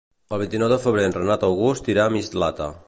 El 0.37 0.39
vint-i-nou 0.43 0.71
de 0.71 0.79
febrer 0.85 1.03
en 1.11 1.15
Renat 1.19 1.47
August 1.51 1.93
irà 1.97 2.09
a 2.09 2.17
Mislata. 2.17 2.75